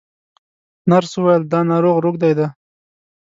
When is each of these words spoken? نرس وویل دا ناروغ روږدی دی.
نرس 0.89 1.13
وویل 1.17 1.43
دا 1.51 1.59
ناروغ 1.69 1.97
روږدی 2.05 2.33
دی. 2.37 2.47